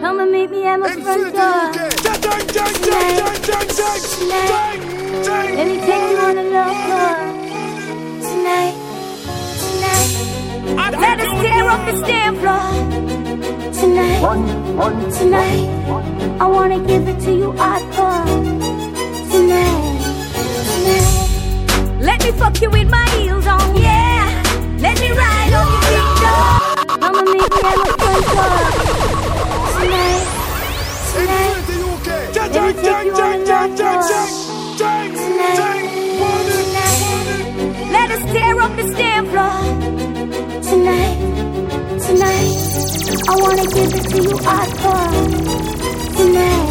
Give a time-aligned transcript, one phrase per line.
[0.00, 1.72] Come and meet me at my front door.
[4.18, 4.78] Tonight,
[5.56, 7.16] let me take you on a love tour.
[8.28, 8.74] Tonight,
[9.58, 10.10] tonight,
[11.00, 12.68] let us tear up the stand floor.
[13.72, 14.20] Tonight,
[15.18, 15.66] tonight,
[16.40, 18.24] I wanna give it to you hardcore.
[19.32, 19.98] Tonight,
[20.72, 24.42] tonight, let me fuck you with my heels on, yeah.
[24.78, 27.00] Let me ride on your big dog.
[27.00, 28.97] Come and meet me at my front door.
[31.18, 34.02] Tonight, tonight, let me take you on a love tour.
[34.78, 35.88] Tonight,
[36.70, 39.58] tonight, let us tear up the stand floor.
[40.62, 41.18] Tonight,
[42.06, 42.54] tonight,
[43.28, 45.10] I wanna give it to you hardcore.
[46.18, 46.70] Tonight,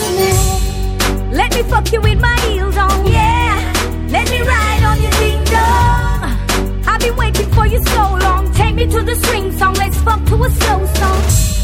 [0.00, 3.72] tonight, let me fuck you with my heels on, yeah.
[4.10, 6.22] Let me ride on your ding dong.
[6.86, 8.52] I've been waiting for you so long.
[8.54, 9.74] Take me to the swing song.
[9.74, 11.55] Let's fuck to a slow song.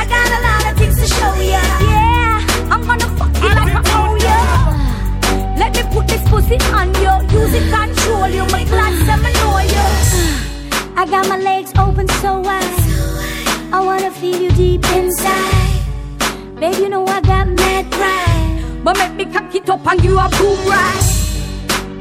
[0.00, 1.64] I got a lot of things to show ya.
[1.90, 4.38] Yeah, I'm gonna fuck like I ya.
[5.60, 6.92] Let me put this pussy on.
[7.32, 7.72] Use it.
[11.02, 12.62] I got my legs open so wide.
[13.72, 15.80] I wanna feel you deep inside.
[16.60, 18.84] Babe, you know I got mad pride.
[18.84, 21.02] But make me cock it up and give you a boom ride.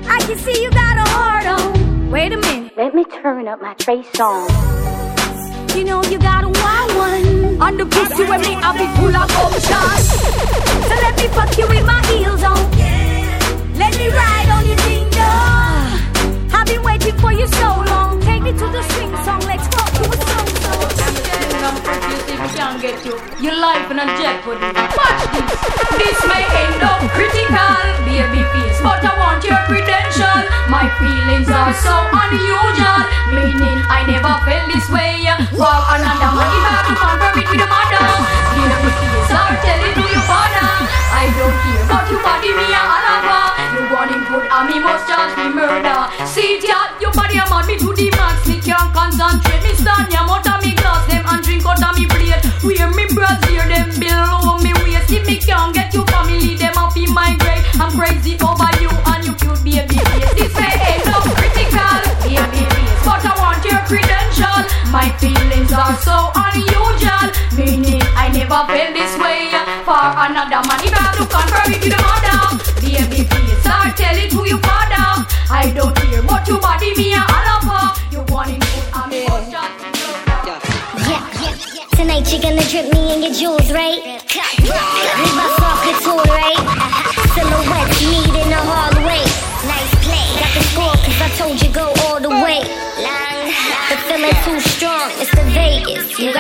[0.05, 2.11] I can see you got a heart on.
[2.11, 2.77] Wait a minute.
[2.77, 4.48] Let me turn up my Trey song.
[5.75, 7.61] You know you got a wild one.
[7.61, 10.05] On the pussy when me I be full of options.
[10.88, 12.52] So let me fuck you with my heels oh.
[12.52, 13.77] on.
[13.77, 16.52] Let me ride on your ding dong.
[16.53, 18.19] I've been waiting for you so long.
[18.22, 19.42] Take me to the swing song.
[19.42, 19.70] Let's
[23.42, 24.70] Your life in a jeopardy.
[24.70, 25.50] Watch this.
[25.97, 27.73] This may end up critical.
[28.06, 30.45] Baby feels, but I want your credential.
[30.70, 33.02] My feelings are so unusual.
[33.33, 35.25] Meaning I never felt this way.
[35.58, 38.06] For another man, you have to confirm it with the mother.
[38.53, 40.70] Baby feels, are telling to your father.
[41.09, 43.58] I don't care, but you body me a alaba.
[43.73, 45.98] You want him good, and me must charge me murder.
[46.30, 48.45] See ya, your body a mad me to the max.
[48.45, 49.65] Me can't concentrate.
[49.65, 52.45] Me stand out of me glass them and drink out of me plate.
[52.61, 52.90] Wear
[64.91, 69.47] My feelings are so unusual, meaning I never felt this way
[69.87, 70.83] for another man.
[70.83, 74.43] If I have to confirm it to the mother, baby face, I tell it to
[74.43, 75.23] your father.
[75.49, 77.95] I don't care, what you body me a alaba.
[78.11, 80.59] You want it good, and just
[81.08, 81.87] Yeah, yeah, yeah.
[81.95, 84.21] Tonight you're gonna drip me in your jewels, right?
[84.59, 84.69] We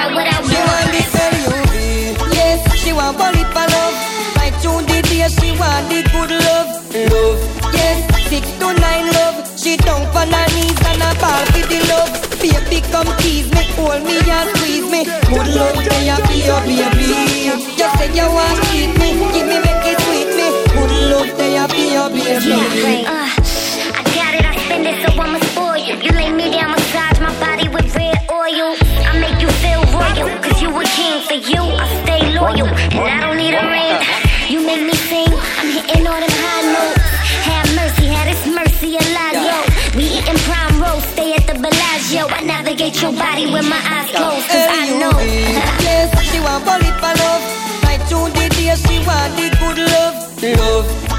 [0.09, 0.91] got I She want want.
[0.91, 2.31] the.
[2.35, 3.95] Yes, she want bully for love.
[4.37, 6.69] Right through the day, she want the good love.
[7.11, 7.39] Love.
[7.73, 9.37] Yes, six to nine love.
[9.59, 12.09] She down for her knees and a ball the love.
[12.41, 15.01] Baby, come tease me, hold me and squeeze me.
[15.05, 17.53] Good love, they a be your baby.
[17.77, 20.47] Just say you want to me, give me make it sweet me.
[20.73, 23.05] Good love, they a be your baby.
[23.05, 23.29] Uh,
[43.11, 45.11] navigate your body with my eyes closed, cause I know.
[45.81, 47.43] yes, she want bully for love.
[47.83, 50.31] Right through the day, she want the good love.
[50.43, 51.10] Love,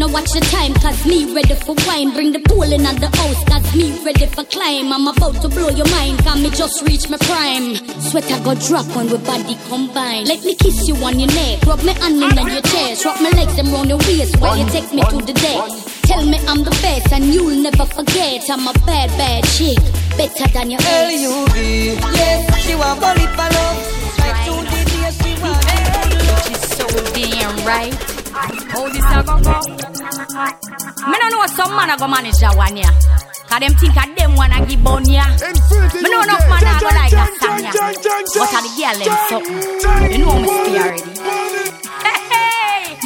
[0.00, 2.10] now watch the time, cause me ready for wine.
[2.16, 4.88] Bring the pool in at the house, cause me ready for climb.
[4.88, 7.76] I'm about to blow your mind, cause me just reach my prime.
[8.00, 10.24] Sweat I go drop on with body combine.
[10.24, 13.20] Let me kiss you on your neck, rub me hand in on your chest, wrap
[13.20, 15.60] my legs around your waist while you take me to the deck.
[16.08, 19.76] Tell me I'm the best and you'll never forget I'm a bad, bad chick,
[20.16, 21.12] better than your ex.
[21.12, 23.76] L-U-V, yes, she want bully for love.
[24.16, 26.48] Right through the day, she want the good love.
[26.48, 28.19] She's so damn right.
[28.40, 29.54] How this a go go?
[31.10, 32.90] Me no know some man a go manage that one ya.
[33.48, 35.24] Cause them think a them wanna give bone ya.
[36.00, 37.60] Me know enough man a go like that song.
[38.38, 40.12] But a the girl them something.
[40.12, 41.79] You know me stay already.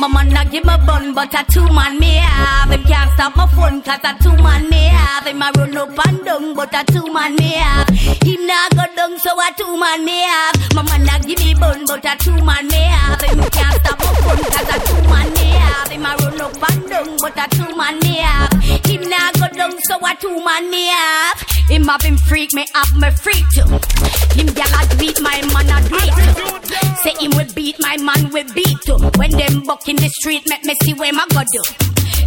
[0.05, 2.71] My man a give me bun, but a two man me have.
[2.71, 5.27] Him can't stop my phone, cause a two man me have.
[5.27, 7.89] Him a run up and down, but a two man me have.
[7.89, 10.75] Him nah go down, so a two man me have.
[10.75, 13.99] My man a give me bun, but a two man me have him can't stop
[13.99, 17.39] my fun, cause a two man me have him a run up and down, but
[17.39, 18.53] a two man me have
[18.85, 22.67] him now go down, so a two man me have him have him freak me
[22.75, 23.69] up, me freak too.
[24.37, 26.55] Him gal a beat my man a do it too.
[27.03, 28.99] Say him will beat my man will beat too.
[29.17, 31.63] When them buck in the street, make me see where my go do.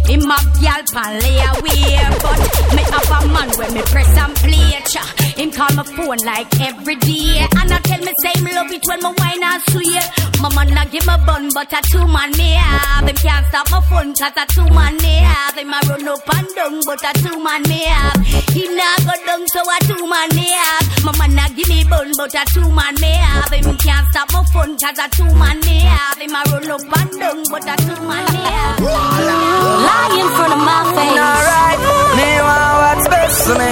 [0.06, 2.38] Him a gal pan lay away, but
[2.74, 4.80] me have a man when me press and play.
[4.88, 5.04] Cha.
[5.36, 8.82] Him call my phone like every day, and I tell me say him love it
[8.88, 10.02] when my wine and sweet.
[10.40, 13.06] My man a give me bun, but a two man me have.
[13.06, 15.54] Him can't stop my phone, cause a two man me have.
[15.58, 18.16] Him a run up and down, but a two man me have.
[18.54, 21.04] He not go down, so a two man me have.
[21.04, 23.52] My man a give me bun, but a two man me have.
[23.52, 26.16] Him can't stop my phone, cause a two man me have.
[26.16, 28.80] Him a run up and down, but a two man me have.
[28.80, 31.20] Lie in front of my face.
[31.28, 31.80] Alright,
[32.16, 33.70] me want what's best for me.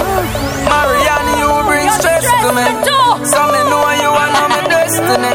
[0.69, 2.67] Marianne, you bring stress to me.
[3.33, 5.33] So me know you are not my destiny.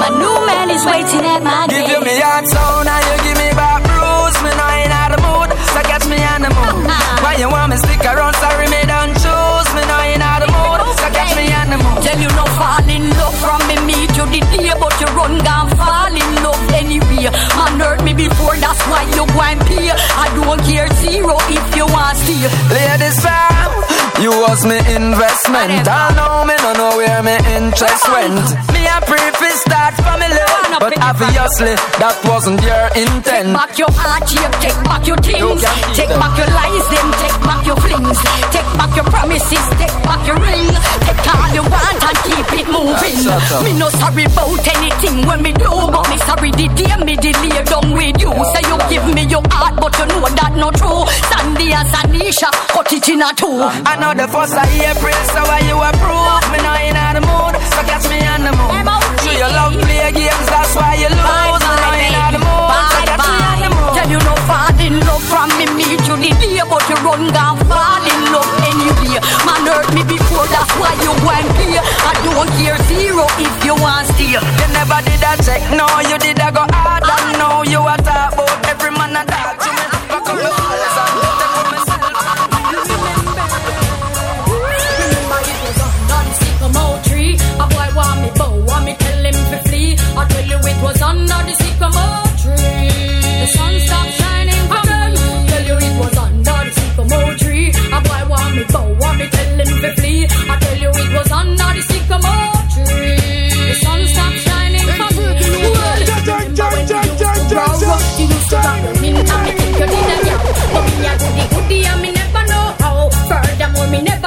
[0.00, 1.84] My new man is waiting at my gate.
[1.84, 4.38] Give you me hard sound and you give me back bruise.
[4.40, 6.88] Me know in the mood, so catch me on the mood.
[6.88, 7.22] Uh-huh.
[7.22, 8.34] Why you want me stick around?
[8.40, 8.80] Sorry, me
[11.32, 12.02] me mood.
[12.04, 15.38] Tell you no fall in love from me meet you the day, but you run
[15.44, 17.30] down fall in love anyway.
[17.56, 19.90] Man hurt me before, that's why you go and pay.
[19.90, 22.44] I don't care zero if you want to stay.
[22.74, 23.70] Ladies fam,
[24.22, 25.86] you was me investment.
[25.88, 28.38] I know me no know where me interest went.
[28.72, 30.44] Me a preface start family,
[30.78, 33.50] but obviously that wasn't your intent.
[33.50, 35.40] Take back your heart, yeah, take back your things.
[35.40, 38.18] You Take back your lies, them, take back your flings.
[38.54, 40.68] Take back your promises, take back your ring.
[41.06, 43.18] Take all you want and keep it moving.
[43.64, 46.66] Me no sorry about anything when me do, but me sorry the
[51.74, 53.58] Sandy and Sanisha, cut it in a two.
[53.58, 56.42] I know the first of April, so why you approve?
[56.54, 58.78] Me know in the mood, so catch me on the mood.
[59.26, 60.46] Do you love play games?
[60.54, 61.18] That's why you lose.
[61.18, 63.74] Bye Me know bye, in the mood, so Bye catch me on the bye.
[63.74, 63.92] mood.
[63.98, 67.22] Tell you no fall in love from me meet you the day, but you run
[67.34, 69.18] down fall in love anyway.
[69.42, 71.74] Man hurt me before, that's why you and pay.
[71.82, 74.30] I don't care zero if you want stay.
[74.38, 77.53] You never did a check, no, you did a go hard and now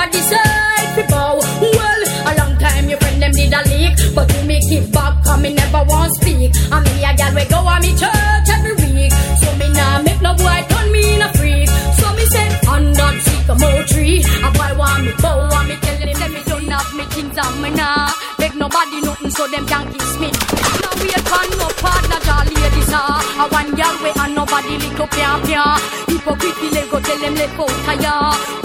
[0.07, 1.36] Me decide to bow.
[1.59, 5.21] Well, a long time your friend them did a leak, but you me keep back,
[5.21, 6.56] cause me never want speak.
[6.71, 10.21] And me a gal we go on me church every week, so me nah make
[10.21, 11.68] no boy turn me in a freak.
[12.00, 15.68] So me say I'm not under the sycamore tree, a boy want me bow, want
[15.68, 18.07] me tell him say me don't have me things on me nah.
[18.39, 20.31] Make nobody nothing so them can kiss me.
[20.31, 21.19] Now we a
[21.60, 23.44] no partner, jolly ladies ah.
[23.44, 25.63] A one gal we and nobody lick up ya ya.
[26.07, 28.56] Hypocrite we go tell them let out tire.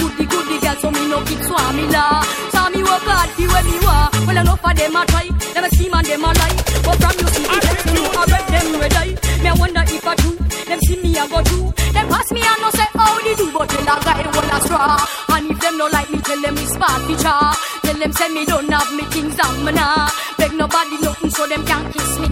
[1.13, 2.25] Me no keep swami la.
[2.57, 4.09] So me work hard fi where me wa.
[4.25, 6.57] Well enough of them a try, them a scheme and them a lie.
[6.81, 9.13] But from you see it, you know I bet them red eye.
[9.45, 11.69] Me a wonder if I do, them see me I go through.
[11.93, 14.59] Them pass me and no say how they do, but tell a guy what a
[14.65, 15.05] straw.
[15.37, 17.45] And if them no like me, tell them it's bad feature.
[17.85, 20.09] Tell them say me don't have me things on me nah.
[20.41, 22.29] Beg nobody nothing so them can't kiss me.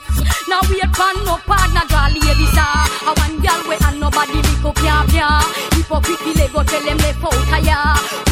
[0.48, 2.88] Now we a pan no partner, draw ladies ah.
[3.04, 5.28] A one girl we and nobody lick up ya ya.
[5.76, 8.29] Hypocrite we go tell them left out tire.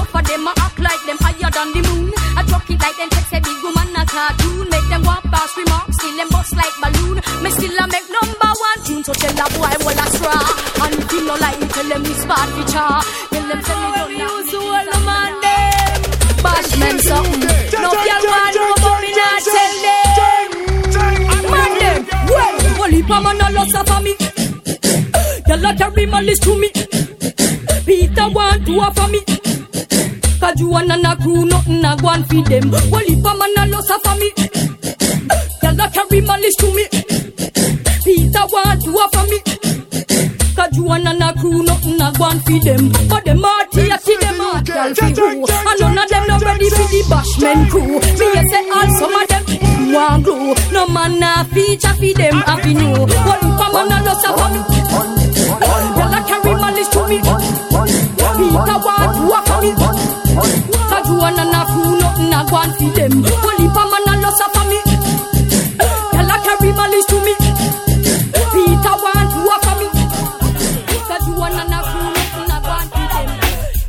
[0.00, 2.08] Enough of them a act like them higher than the moon.
[2.32, 4.64] I drop it like them text a big woman a cartoon.
[4.72, 7.20] Make them walk past remarks, still them bust like balloon.
[7.44, 10.40] Me still a make number one tune, so tell a boy what a straw.
[10.88, 12.96] And if you no like me, tell them it's bad feature.
[13.28, 14.48] Tell them say me don't use
[14.88, 16.00] the man them.
[16.40, 17.68] Bashman something.
[17.76, 20.48] No girl want no me not tell them.
[21.44, 24.16] Man them, well, well if a man a loss of me.
[25.44, 26.72] Girl a carry malice to me.
[27.84, 29.20] Peter want to offer me.
[30.40, 32.70] Cause you and a crew, nothing a go and feed them.
[32.70, 34.32] Well, if a man a loss of me,
[35.60, 36.84] girl a carry malice to me.
[38.02, 39.38] Peter want to offer me.
[40.56, 42.88] Cause you and a crew, nothing a go and feed them.
[43.08, 45.44] But them hearty, I see them heart, girl, fi who.
[45.44, 48.00] And none of them not ready for the bashman crew.
[48.00, 50.54] Me a say all some of them want grow.
[50.72, 53.04] No man a feature fi them happy know.
[53.04, 54.60] Well, if a man a loss of me,
[55.94, 57.69] girl a carry malice to me.
[61.18, 63.12] One and a crew, nothing a go and feed them.
[63.24, 64.78] Only pa man a loss for me.
[65.80, 67.34] A carry malice to me.
[68.52, 69.86] Peter want to for me.
[71.08, 73.28] Cause you one and a nothing a go and feed them.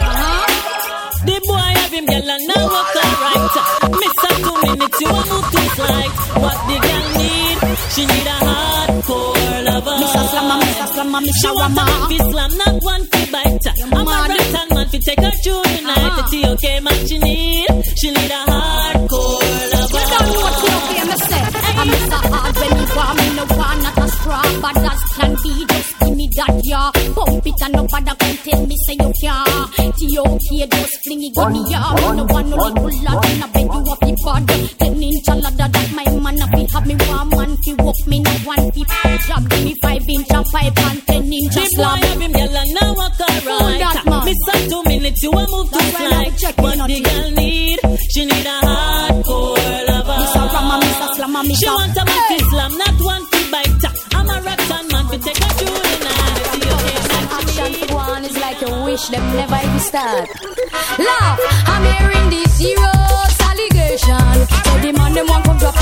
[0.00, 1.26] Uh-huh.
[1.26, 3.54] The boy have him girl and now walk alright.
[4.00, 7.58] Miss her two minutes, you want move things like what the girl need.
[7.94, 9.96] She need a hardcore lover.
[10.04, 10.86] Slammer, Mr.
[10.92, 11.50] Slammer, She Mr.
[11.54, 11.84] want a Rama.
[11.84, 13.20] man fi slam, not one fi
[13.64, 13.82] bite.
[13.82, 14.04] I'm a.
[14.04, 16.30] Brighton man fi take her through the night.
[16.30, 17.68] The okay man she need.
[17.98, 19.94] She need a hardcore lover.
[19.94, 21.42] You don't know hear me say.
[21.74, 22.20] I'm Mr.
[22.32, 25.98] Hard when you want me, no one not a straw, but as can be, just
[26.00, 26.90] give me that yeah.
[27.14, 29.94] Pump it and nobody can tell me say you can't.
[29.94, 30.66] T.O.K.
[30.66, 31.94] just fling it, give me yeah.
[31.94, 34.48] Me no want no little lad, and I beg you up the bad.
[34.78, 38.00] Ten inch a ladder that my man a fi have me one man fi walk
[38.06, 38.82] me no one fi
[39.26, 39.50] job.
[39.50, 42.70] Give me five inch a pipe and ten inch a boy have him girl and
[42.74, 43.13] now walk
[45.14, 47.78] minutes, you want to move That's why I'm like what the girl need.
[48.10, 50.18] She need a hardcore lover.
[50.22, 50.52] Mr.
[50.52, 51.14] Rama, Mr.
[51.14, 51.58] Slammer, Mr.
[51.58, 53.84] She want a man fi slam, not one fi bite.
[54.14, 56.40] I'm a Rapton man fi take her through the night.
[56.60, 56.98] The okay
[57.30, 60.28] man she Action for one is like a wish them never even start.
[60.98, 61.38] Love,
[61.72, 64.36] I'm hearing these serious allegation.
[64.64, 65.73] So the man them want come drop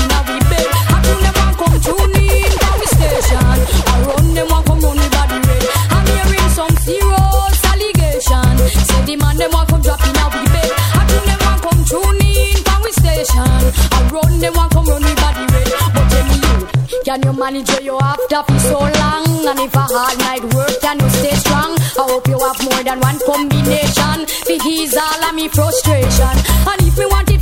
[17.13, 19.45] can you manage you after for so long?
[19.45, 21.77] And if a hard night work, can you stay strong?
[21.77, 24.25] I hope you have more than one combination.
[24.49, 26.35] To ease all of me frustration.
[26.65, 27.32] And if you want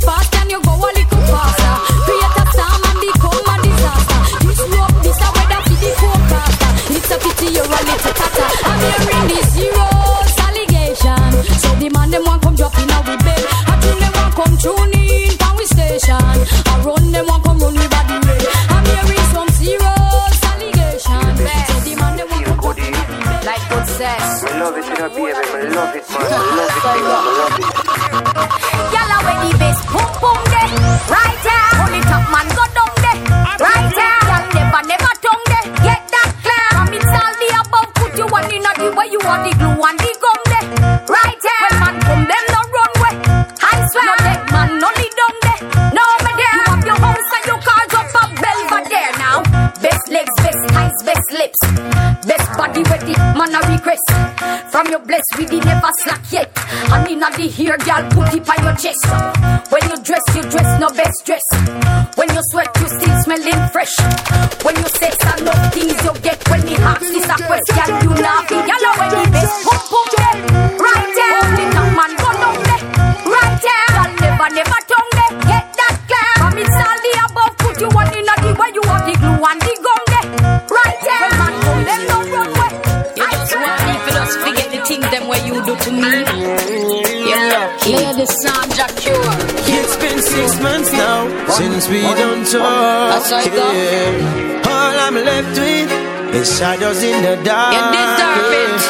[93.30, 94.62] how yeah.
[94.72, 95.90] All I'm left with
[96.34, 97.74] is shadows in the dark.
[97.74, 98.82] You deserve it.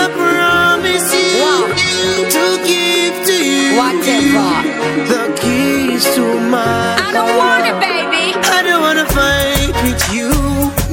[0.00, 1.64] I promise you Wow.
[2.34, 4.50] to give to you Whatever.
[5.12, 8.24] the keys to my I don't want it, baby.
[8.56, 10.28] I don't wanna fight with you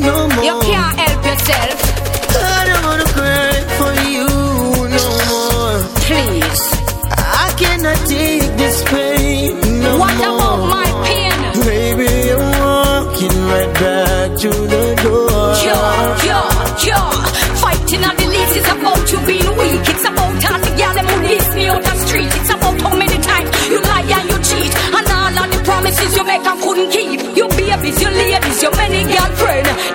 [0.02, 0.44] no more.
[0.48, 1.85] You can't help yourself.
[26.38, 27.38] Make and couldn't keep.
[27.38, 29.95] Your babies, your ladies, your many girlfriend.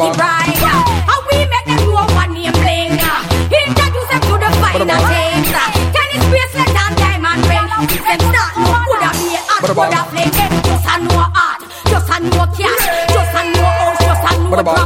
[0.00, 0.56] Look like Bride.
[1.12, 2.96] And we make them know one name bling.
[2.96, 3.20] Uh,
[3.52, 5.48] introduce them to the finer things.
[5.92, 7.68] Tennis bracelet and diamond ring.
[7.68, 10.32] Them start no good at me, I could have played.
[10.64, 14.79] Just a know art, just a know cash, just a know house, just a know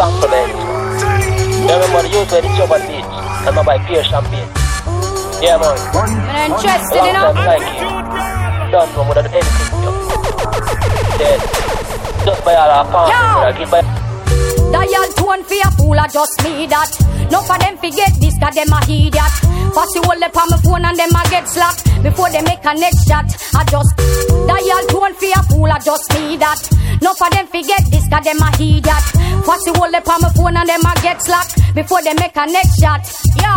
[0.00, 0.48] Thankfully,
[1.68, 3.68] everybody used to the job at beach and not
[4.08, 4.48] champagne.
[5.44, 5.76] Yeah, man.
[5.92, 7.36] I'm interested, you know.
[7.36, 7.84] Like you.
[8.72, 9.68] Done from without anything.
[11.20, 11.40] Dead.
[12.24, 13.12] Just by all our palms.
[13.12, 13.84] I give by.
[14.72, 16.88] Dial tone for a fool, I just me that.
[17.28, 19.34] No for them forget this, that them a idiot.
[19.76, 21.76] Pass you all up on my phone and them a get slack.
[22.00, 23.92] Before they make a next shot, I just
[24.48, 26.56] dial tone for a fool, I just me that.
[27.02, 29.04] No for them forget this, that them a idiot.
[29.50, 32.46] Watch hold up on my phone and them a get slack before they make a
[32.46, 33.02] neck shot.
[33.34, 33.50] Yo,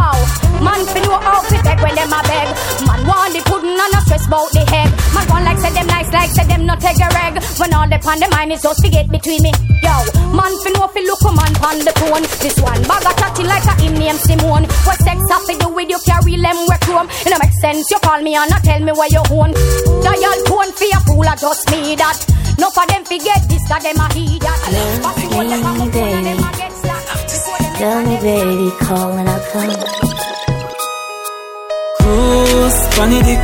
[0.65, 2.49] man fi know how fi take when them a beg.
[2.82, 4.89] Man want the pudding and a stress bout the head.
[5.13, 7.38] Man want like say them nice like say them not take a reg.
[7.62, 9.53] When all upon the mind is just to get between me.
[9.86, 9.93] Yo,
[10.34, 12.25] man fi know fi look a man on the phone.
[12.41, 14.65] This one bag a chatting like a him name Simone.
[14.89, 17.06] What sex I fi do with you carry them work room?
[17.21, 19.53] It no make sense you call me and not tell me where you own.
[20.01, 22.17] Dial phone fi a fool I just me that.
[22.58, 26.43] No for them fi get this that them a heed that me, baby.
[27.78, 29.69] Tell me, baby, call and I'll come.
[32.00, 33.43] Kus panidik.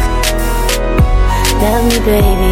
[1.59, 2.51] Tell me, baby.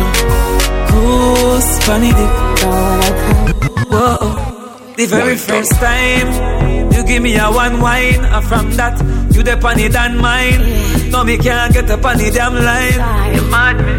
[0.90, 2.34] Kus panidik.
[2.60, 3.48] Call and I'll come.
[3.92, 9.00] Whoa, the very first time you give me a one wine, and from that
[9.34, 11.12] you the it than mine.
[11.12, 13.36] No, me can't get a on damn line.
[13.36, 13.96] You mad me?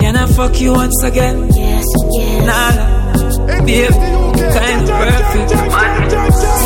[0.00, 1.50] Can I fuck you once again?
[1.52, 2.46] Yes, yes.
[2.46, 2.97] Nah.
[3.48, 3.64] Of
[4.88, 5.50] perfect.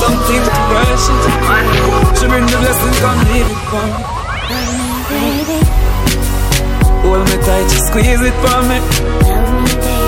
[0.03, 0.55] Something the
[3.39, 4.03] it for me.
[7.03, 8.79] Hold me tight, squeeze it for me.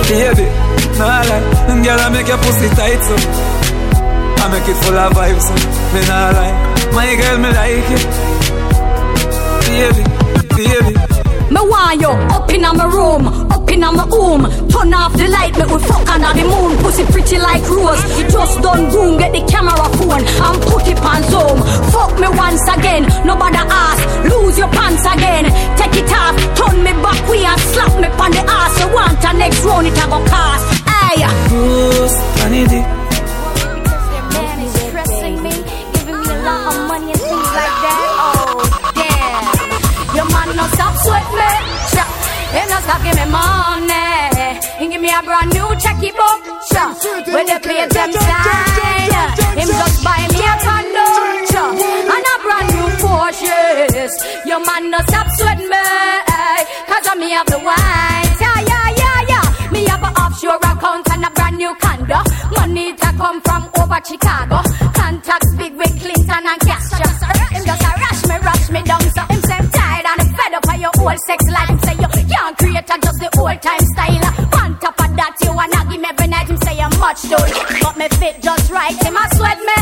[0.09, 0.47] Baby,
[0.99, 1.43] nah lie.
[1.85, 3.15] Girl, I make your pussy tight so.
[4.43, 5.55] I make it full of vibes, so.
[5.95, 6.55] Me nah lie.
[6.93, 8.03] My girl, me like it.
[9.67, 10.03] Baby,
[10.57, 10.93] baby.
[11.51, 13.25] Me want you up in my room,
[13.83, 14.45] up in my home.
[14.69, 16.77] Turn off the light, me we fuck under the moon.
[16.79, 18.03] Pussy pretty like rose.
[18.19, 21.59] You just done boom, get the camera phone and put it on zoom.
[21.91, 24.03] Fuck me once again, nobody ask.
[24.31, 25.45] Lose your pants again,
[25.77, 26.35] take it off.
[26.59, 28.75] Turn me back, we and slap me on the ass.
[28.81, 30.65] You want a next round, it a go cost.
[30.87, 31.25] Hey.
[31.49, 32.83] Bruce, Vanity.
[34.35, 35.55] Man is stressing me,
[35.95, 37.99] giving me a lot of money and things like that.
[38.23, 38.63] Oh,
[38.95, 40.17] damn.
[40.17, 41.74] Your man no stop sweat me.
[42.55, 44.61] Him no stop give me money.
[44.79, 46.41] He give me a brand new checky book.
[46.71, 46.85] Sha.
[47.35, 49.13] With the play them side.
[49.59, 51.07] Him just buy me a condo.
[51.51, 51.65] Sha.
[52.15, 54.47] And a brand new Porsche.
[54.47, 55.67] Your man no stop sweat me.
[55.75, 58.31] Eh, Cause of me have the wine.
[58.41, 59.71] Yeah, yeah, yeah, yeah.
[59.73, 62.21] Me have a offshore account and a brand new condo.
[62.57, 64.59] Money that come from over Chicago.
[64.95, 67.07] Contacts big with Clinton and Castro.
[67.55, 69.03] Him just a rush me, rush me down.
[69.15, 71.84] So him say I'm tired and I'm fed up of your old sex life.
[72.65, 74.25] A just the old time style.
[74.61, 76.49] On top of that, you wanna give me every night.
[76.65, 77.37] Say you're much too
[77.83, 78.97] but me fit just right.
[79.05, 79.79] Him a sweat me.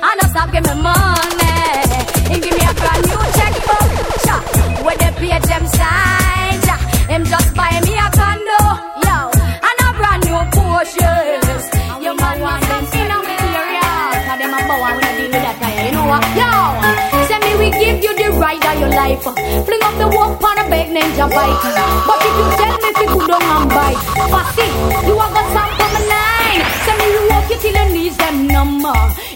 [0.00, 2.40] And I stop give me money.
[2.40, 3.90] Give me a brand new checkbook,
[4.24, 4.36] sha.
[4.84, 6.76] Where they pay them side, sha.
[7.10, 8.17] Him just buy me a
[15.30, 16.24] bow and we not deal with that you know what?
[16.36, 16.50] Yo,
[17.28, 19.22] send me we give you the ride of your life.
[19.22, 21.62] Fling up the walk on a big ninja bike.
[22.06, 24.00] But if you tell me if you go down and bite,
[24.32, 24.68] fussy,
[25.06, 26.60] you are sound from a nine.
[26.84, 28.84] Send me you walk you till your knees them numb.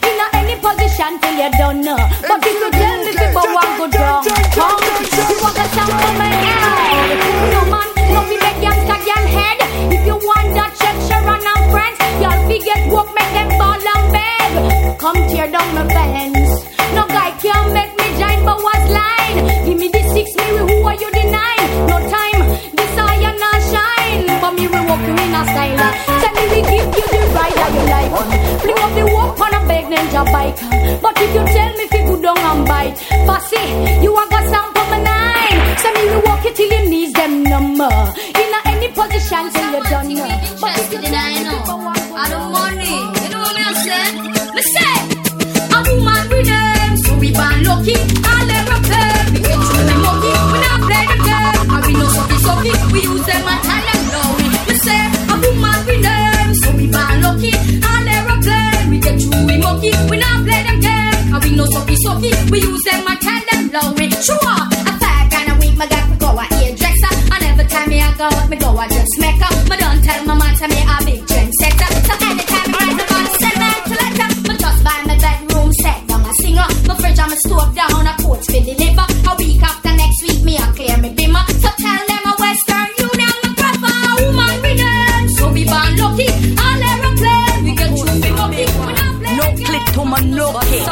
[0.02, 1.84] In a any position till you're done.
[2.28, 6.20] But if you tell me if you go and go down, you are sound from
[6.20, 7.20] a nine.
[7.52, 9.58] No man, no be make youngster young head.
[9.92, 13.76] If you want that check, Sharon and friends, y'all be get work, make them ball
[13.76, 16.52] and Come tear down my fence.
[16.94, 19.64] No guy can make me join Boaz line.
[19.64, 21.72] Give me the six, me who are you denying?
[21.88, 22.42] No time,
[22.76, 24.26] this iron not shine.
[24.42, 25.92] But me we walk you in a style.
[26.20, 28.12] Tell me we give you the ride of your life.
[28.60, 30.60] Fling up the walk on a big ninja bike.
[31.00, 33.64] But if you tell me if you go down and bite, fussy,
[34.04, 35.58] you are gonna sound from a nine.
[35.80, 37.80] Tell me we walk you till your knees them numb.
[37.80, 40.41] In any position till you're done.
[47.82, 47.96] Born lucky.
[48.22, 49.40] All ever play, we
[50.02, 50.32] monkey.
[50.52, 51.04] We not play
[51.86, 52.72] we sucky sucky.
[53.02, 54.00] Use them and tell them
[54.68, 55.78] me say, a woman
[56.62, 56.86] so we
[57.20, 57.52] lucky.
[57.82, 60.10] All ever play, we get.
[60.10, 60.80] We not play them
[61.42, 62.30] we sucky sucky.
[62.52, 63.70] Use them and tell them
[64.22, 64.38] sure
[64.86, 64.98] and
[65.78, 65.86] my
[66.18, 67.12] go hairdresser.
[67.34, 68.68] And every time me I go me go
[69.42, 69.56] up.
[69.68, 71.01] Me don't tell my man to me a
[77.42, 79.06] stove down, a coach for deliver.
[79.30, 81.44] A week after next week, me a clear me bimmer.
[81.62, 85.22] So tell them a Western Union, me prefer a woman with them.
[85.36, 86.28] So we born lucky,
[86.64, 88.64] all aeroplane, we get through big lucky.
[89.22, 90.86] We No click to my no kick.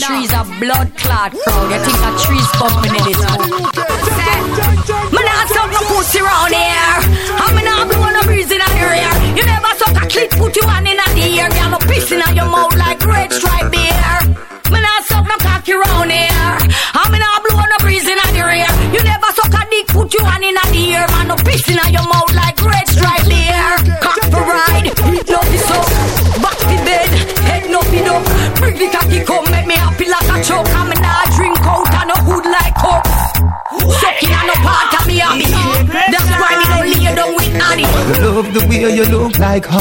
[0.00, 1.68] Trees are blood clot crowd.
[1.70, 3.20] You think a trees bumping in this
[5.14, 6.96] Man, I suck no pussy round here.
[7.36, 9.12] I'm not blowing no breeze in the rear.
[9.36, 11.48] You never suck a clit, put you on in the ear.
[11.50, 13.59] Girl, no pissing out your mouth like red stripe
[20.40, 21.06] dick, put you on in the ear.
[21.08, 23.98] Man, no pissing out your mouth like red stripe beer.
[24.00, 25.86] Cock for ride, heat no piss up.
[26.42, 27.10] Back the bed,
[27.44, 28.24] head no pin up.
[28.56, 30.68] Bring the cocky come, make me happy like a choke.
[30.70, 33.06] I'm not drink out and no hood like coke.
[34.00, 35.46] Sucking on no part of me hobby.
[36.10, 37.88] That's why me don't lay down with Annie.
[38.10, 39.78] You love the way you look like how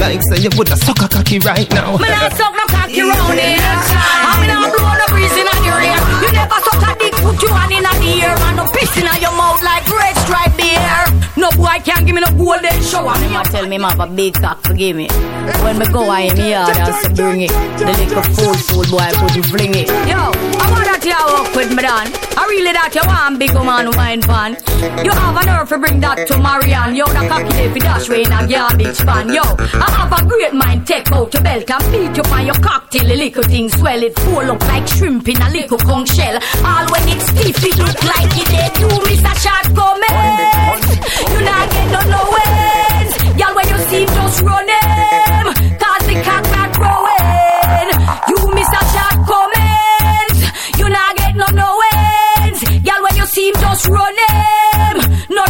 [0.00, 3.38] Like say you woulda suck a cocky right now Me not suck no cocky round
[3.38, 4.17] here.
[7.42, 8.34] You hand in the ear.
[8.38, 10.57] Man, no piss in your mouth like red stripe.
[11.48, 13.16] No boy can't give me no golden shower.
[13.20, 15.08] Me a tell me, man, a big cock, forgive me.
[15.64, 17.48] When me go in the yard, I say bring it.
[17.78, 19.88] The little fool, fool boy, I put you fling it.
[19.88, 22.12] Yo, I want that you walk with me, Dan.
[22.36, 24.60] I really that you want big man wine pan.
[25.00, 26.94] You have a nerve to bring that to Marianne.
[26.94, 29.32] Yo, the cocky day for dash way in a garbage pan.
[29.32, 29.40] Yo,
[29.80, 33.08] I have a great mind, take out your belt and beat you on your cocktail.
[33.08, 36.36] The little thing swell it, full up like shrimp in a little conch shell.
[36.60, 38.76] All when it's stiff, it look like it dead.
[38.84, 40.08] You miss a shot coming
[41.38, 43.14] you not get no no ends.
[43.38, 44.68] Y'all when you see just run
[45.78, 47.88] cause the cock not growing.
[48.30, 50.30] You miss a shot coming,
[50.78, 52.60] you not get no no ends.
[52.86, 54.96] Y'all when you see just run him,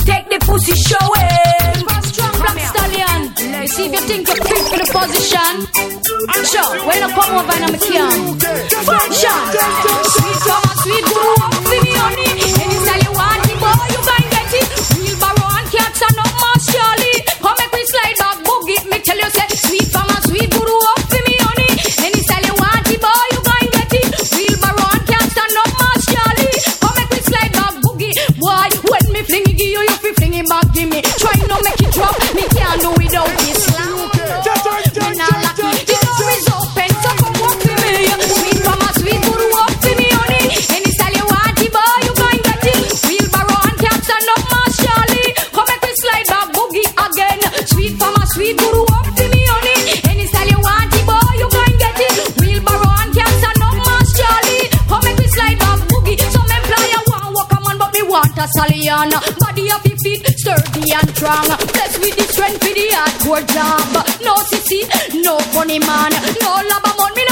[0.05, 1.09] take the pussy show
[2.39, 3.21] black stallion,
[3.63, 5.55] you see if you think you're fit for the position.
[6.53, 7.81] Sure, when I come over and I'm a
[8.89, 9.39] Function,
[10.15, 11.58] sweet summer, sweet boom.
[58.99, 59.11] on.
[59.39, 61.47] Body of your feet, sturdy and strong.
[61.47, 63.93] Blessed with the strength for the hard hardcore job.
[64.27, 64.81] No sissy,
[65.23, 66.11] no funny man,
[66.43, 67.28] no love among me.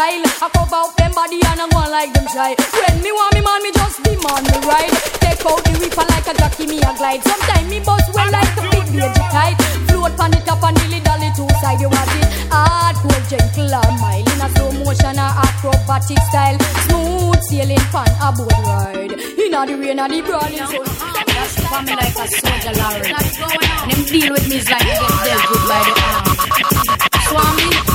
[0.00, 0.24] style.
[0.24, 2.56] I cover out them body and I go one like them shy.
[2.56, 4.96] When me want me man, me just be man me ride.
[5.20, 7.20] Take out the reaper like a jockey, me a glide.
[7.20, 9.60] Sometimes me bust well like a big baby kite.
[9.88, 11.80] Float on the top and nearly dolly two side.
[11.80, 16.58] You want it hardcore, gentle and mild in a slow motion, a acrobatic style.
[16.88, 19.12] Smooth sailing pan a boat ride.
[19.12, 20.80] In a the rain, a the brawling sun.
[20.80, 23.12] Uh, That's for me like a soldier, Larry.
[23.12, 26.24] And them deal with me is like they're good by the arm.
[27.28, 27.89] Swami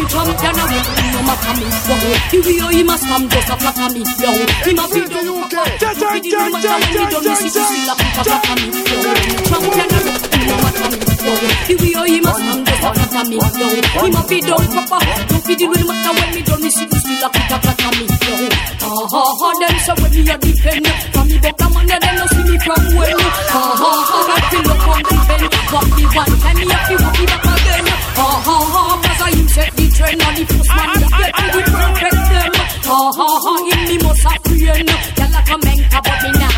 [0.00, 0.86] the champion of it.
[1.12, 2.00] No matter me strong.
[2.30, 4.40] The way he must come just a flat on me young.
[4.64, 5.56] He must be the UK.
[5.80, 9.18] Just like the woman that he done this is still a flat on me young.
[9.50, 10.20] Champion of it.
[10.40, 11.40] No matter me strong.
[11.68, 13.76] The way he must come just a flat on me young.
[13.80, 15.00] He must be done proper.
[15.28, 18.06] Don't be the way matter when me done this is still a flat on me
[18.08, 18.52] young.
[18.80, 19.48] Ah ha ha.
[19.60, 20.86] Them say when me a defend.
[21.12, 23.16] From me buck a man they no see me from when.
[23.20, 24.20] Ah ha ha.
[24.30, 25.46] I feel up on the bend.
[25.70, 27.79] Got me one time me a feel walking back again.
[28.18, 31.32] Ha ha ha, cause I him set the trend on the first man that get
[31.40, 32.52] me with perfect them.
[32.90, 34.88] Ha ha ha, in me must have friend.
[35.18, 36.56] Y'all a comment about me now.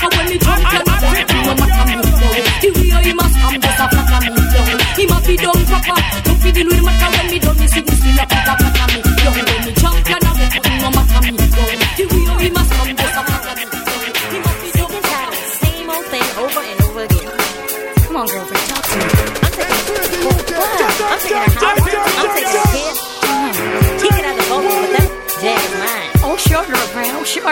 [0.00, 2.32] Cause when me jump, y'all a jump, no matter me flow.
[2.60, 4.66] The way he must come, just a flatter me flow.
[4.96, 7.49] He must be done proper, don't be deal with matter when me done.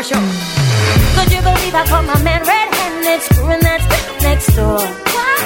[0.02, 0.28] for sure.
[1.16, 3.82] Could you believe I caught my man red-handed, screwing that
[4.22, 4.78] next door?
[4.78, 5.37] Why?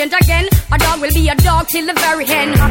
[0.00, 0.48] patient again.
[0.72, 2.69] A dog will be a dog till the very end.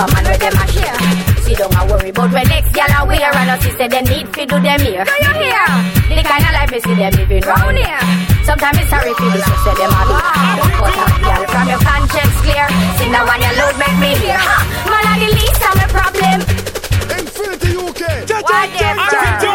[0.00, 0.96] cover man with them a share.
[1.44, 4.32] See don't a worry about when next gal a wear and us say they need
[4.32, 5.04] to do them here.
[5.04, 5.66] Do you hear?
[6.08, 8.00] The kind of life you see them living round here.
[8.44, 10.24] Sometimes it's sorry you this, say them a bit.
[10.80, 12.66] But a gal from your conscience clear.
[12.96, 14.40] See now when your load make me hear.
[14.88, 16.38] Man, I the least of my problem.
[17.20, 18.02] Infinity UK.
[18.40, 19.49] Why them?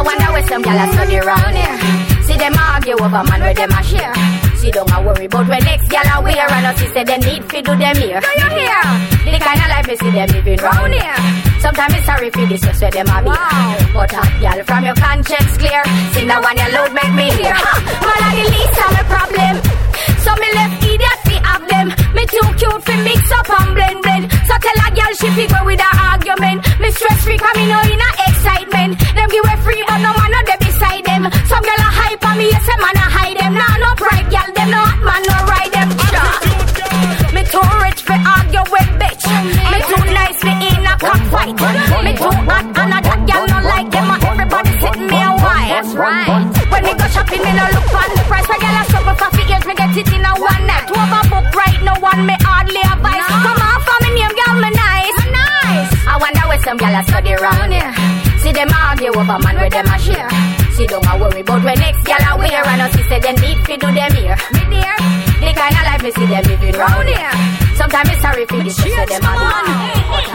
[0.00, 1.76] I wonder where some gal a study round here.
[2.24, 4.16] See them argue over man where them a share.
[4.56, 7.44] She don't a worry about when next gal a wear and she say them need
[7.52, 8.16] fi do them here.
[8.16, 8.80] Do you hear?
[9.28, 11.20] The kind of life me see them living round here.
[11.60, 13.28] Sometimes it's sorry for this, so them a be.
[13.92, 15.84] But a gal from your conscience clear.
[16.16, 17.52] See now one you load make me hear.
[18.00, 19.54] Man a the least of my problem.
[20.24, 20.80] So me left
[22.40, 24.24] too cute fi mix up and blend blend.
[24.48, 26.58] So tell a gal she fi go with argument.
[26.80, 28.92] Me stress free cause me know in a excitement.
[29.14, 31.22] Them give away free but no man no dey beside them.
[31.50, 33.52] Some gal a hype on me, yes a man a hide them.
[33.54, 35.88] Nah no pride gal, them no hot man no ride them.
[36.10, 36.34] Sure.
[37.34, 39.24] Me too rich fi argue with bitch.
[39.72, 41.56] Me too nice fi in a cockfight.
[42.04, 44.08] Me too hot and a that gal no like them.
[44.30, 45.68] Everybody sitting me a while.
[45.74, 46.49] That's right.
[47.10, 48.46] Me shopping, me no look on the price.
[48.46, 50.86] When gal a struggle for fi years, me get it in a one night.
[50.86, 53.26] Two of a book right, no one me hardly advice.
[53.26, 55.18] Come on for me name, gal me nice.
[55.26, 55.90] Nice.
[56.06, 57.90] I wonder where some gal a study round here.
[58.38, 60.30] See them argue over man where them a share.
[60.78, 63.58] She don't a worry about when next gal a wear and us say them need
[63.66, 64.38] fi do them here.
[64.54, 64.94] Me dear,
[65.42, 67.34] the kind of life me see them living round here.
[67.74, 69.50] Sometimes it's sorry for this, so them a do.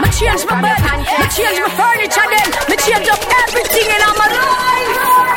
[0.04, 4.28] Me change my bed, me change my furniture then, me change up everything in my
[4.28, 5.35] life.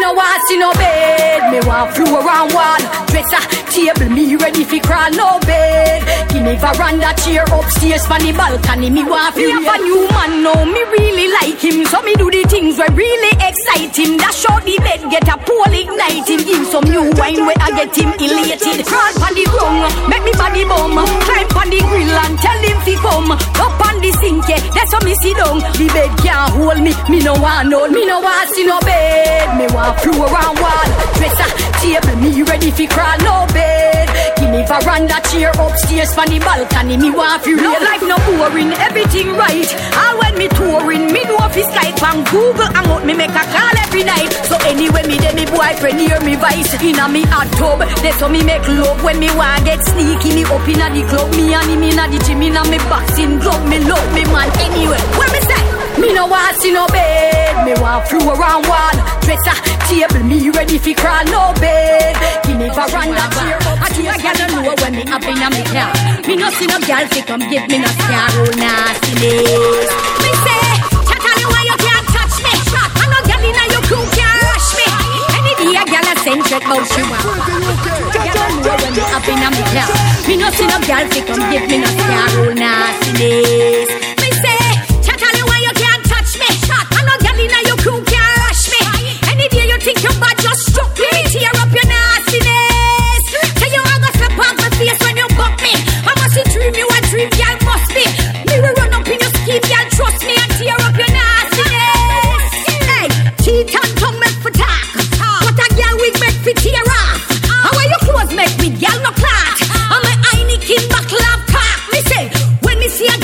[0.00, 2.80] No want see no bed, me want floor around wall,
[3.12, 6.00] dresser, table, me ready fi crawl no bed.
[6.30, 10.42] Give me veranda chair upstairs from the balcony, me want fi have a new man
[10.42, 14.16] now, me really like him, so me do the things where really excite him.
[14.16, 17.68] Dash out the bed, get a pole ignite him, give some new wine where I
[17.76, 18.86] get him elated.
[18.86, 22.78] Crawl on the ground, make me body bum, climb on the grill and tell him
[22.86, 23.32] fi come.
[23.34, 25.60] Up on the sink, yeah, that's how me sit down.
[25.76, 29.58] The bed can't hold me, me no want no, me no want see no bed.
[29.58, 34.08] Me want floor and wall, dresser, table, me ready fi crawl no bed.
[34.38, 38.72] Give me veranda chair upstairs from the balcony, me want fi real life no boring,
[38.84, 39.68] everything right.
[39.96, 43.44] All when me touring, me know fi Skype and Google hang out, me make a
[43.50, 44.30] call every night.
[44.46, 47.80] So anyway, me dey me boyfriend hear me voice inna me hot tub.
[48.02, 50.34] That's how me make love when me want get sneaky.
[50.34, 53.64] Me up inna the club, me and him inna the gym inna me boxing glove.
[53.68, 55.00] Me love me man anyway.
[55.18, 55.87] What me say?
[55.98, 58.94] Me no want see no bed, me want floor around wall,
[59.26, 59.56] dresser,
[59.90, 62.14] table, me ready fi crawl no bed.
[62.46, 65.90] Give me veranda chair, I do a gal know when me up inna me car.
[66.22, 69.90] Me no see no gal fi come give me no scare, oh nastiness.
[70.22, 70.64] Me say,
[71.02, 72.52] chat all you want, you can't touch me.
[72.54, 74.86] I no gal inna your crew can't rush me.
[75.34, 77.26] Any day a gal a send check bout she want.
[78.14, 79.88] Gal know when me up inna me car.
[80.30, 84.17] Me no see no gal fi come give me no scare, oh nastiness.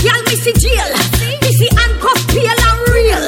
[0.02, 0.90] Girl, me see jail.
[1.42, 3.22] Me see handcuff, pale and real.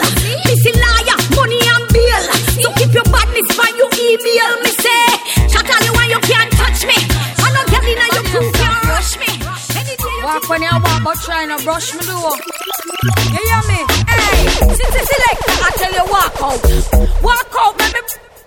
[0.47, 2.23] Me see liar, money and bail.
[2.63, 4.51] So keep your badness by your email.
[4.65, 5.07] Me say,
[5.51, 6.99] shut all you want, you can't touch me.
[7.43, 9.31] I no girl inna your crew can't rush me.
[10.25, 12.17] Walk when you walk, but try not brush me do.
[12.17, 13.81] You hear me?
[14.09, 16.61] Hey, city selector, I tell you walk out.
[17.23, 18.01] Walk out, baby.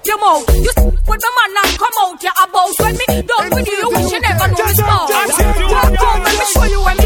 [0.06, 0.48] Your mouth.
[0.56, 3.78] You s- with the man and come out your about when me done with you.
[3.84, 5.08] You wish you never know me small.
[5.10, 6.98] Walk out, let me show you when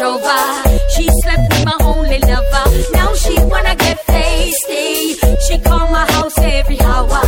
[0.00, 0.78] I'm.
[0.94, 2.64] She slept with my only lover.
[2.92, 5.14] Now she wanna get tasty.
[5.46, 7.22] She call my house every hour.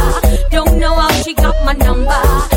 [0.51, 2.48] Don't know how she got my number.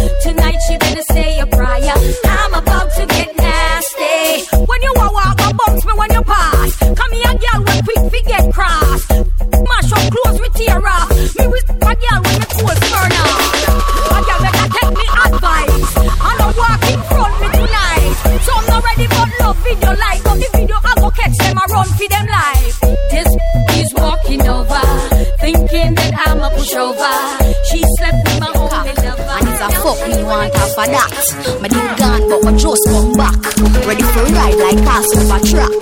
[26.81, 27.17] rover.
[27.69, 29.37] She slept with my homie lover.
[29.37, 31.11] And it's a fuck me want after that.
[31.61, 33.37] My dick gone, but my just come back.
[33.85, 35.73] Ready for ride like pass over track.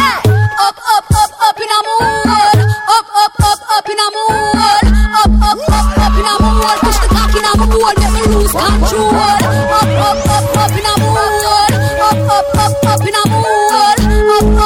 [0.00, 0.18] Hey,
[0.66, 2.58] up, up, up, up in a mood.
[2.96, 4.84] Up, up, up, up in a mood.
[5.20, 6.76] Up, up, up, up in a mood.
[6.82, 7.94] Push the cock in a mood.
[8.00, 9.12] Let me lose control.
[9.12, 11.17] Up, up, up, up in a mood.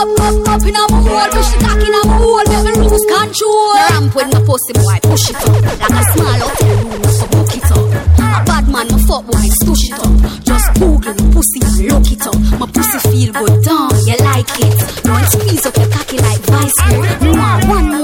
[0.03, 3.07] Up, up, up in a hole, push it back in a hole, make me lose
[3.07, 3.75] control.
[3.87, 7.55] Ramp when my pussy boy push it up, like a small hotel room, so book
[7.55, 7.87] it up.
[8.19, 10.43] A bad man, my fuck boy, stush it up.
[10.43, 12.35] Just Google my pussy and look it up.
[12.59, 14.75] My pussy feel good, don't you like it.
[15.07, 17.23] Don't squeeze up your cocky like vice grip.
[17.23, 18.02] You want one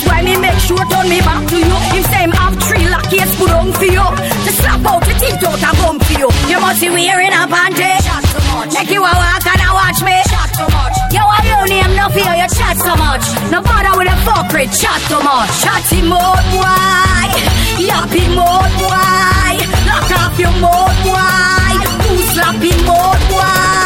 [0.00, 1.76] That's why me make sure turn me back to you.
[1.92, 4.00] Him say him have three lockies put on for you.
[4.00, 6.28] To slap out the teeth out and bump for you.
[6.48, 8.00] You must be wearing a panty.
[8.00, 8.72] Chat too much.
[8.72, 10.16] Make you a walk and a watch me.
[10.24, 10.96] Chat too much.
[11.12, 12.32] Yo, I your name no fear.
[12.32, 13.24] You chat so much.
[13.52, 14.72] No bother with a fuckery.
[14.72, 15.52] Chat too much.
[15.60, 17.28] Chat mode why?
[17.76, 18.24] boy.
[18.40, 19.60] mode why?
[19.84, 21.76] Lock up your mode why?
[22.08, 23.79] Who slap mode why?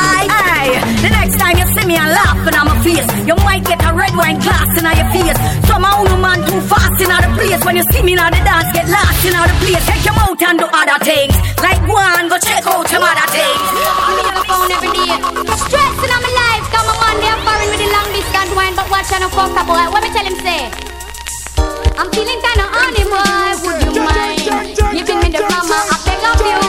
[1.84, 3.08] make me and laugh and I'm a face.
[3.28, 5.38] You might get a red wine glass in your face.
[5.68, 7.60] Somehow no man too fast in the place.
[7.64, 9.84] When you see me in the dance, get lost in the place.
[9.84, 11.34] Take your mouth and do other things.
[11.60, 13.64] Like one, go check out some other things.
[14.16, 15.12] Me on the phone every day.
[15.68, 18.88] Stressing on my life, got my man there foreign with the long distance wine, but
[18.88, 19.84] watch I no fuck up boy.
[19.92, 20.72] What me tell him say?
[22.00, 23.52] I'm feeling kinda horny boy.
[23.64, 24.40] Would you mind
[24.96, 25.78] giving me the drama?
[25.92, 26.60] I beg of you.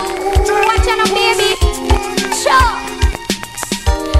[0.68, 1.50] Watch I no baby.
[2.36, 2.72] Sure.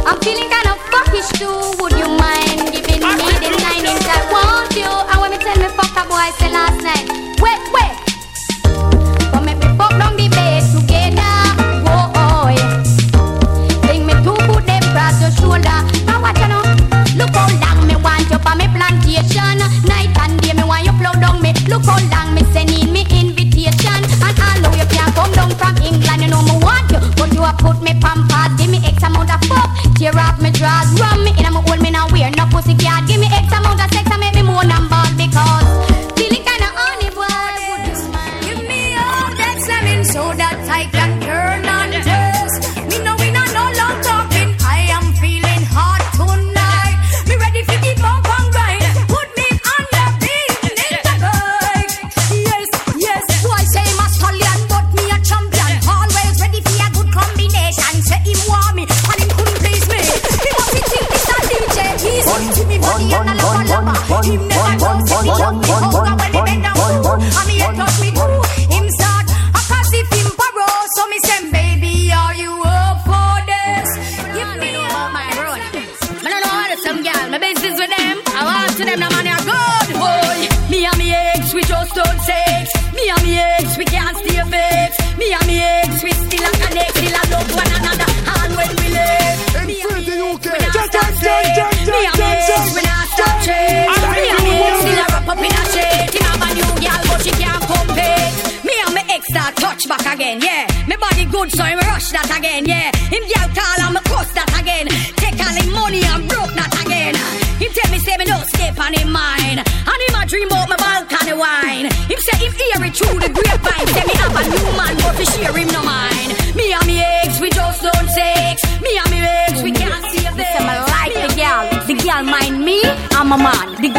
[0.08, 0.75] I'm feeling kinda
[1.16, 1.60] fish too.
[1.80, 4.08] Would you mind giving me the nine inch?
[4.08, 4.92] I want you.
[5.12, 7.15] I want me tell me fuck a boy say last night.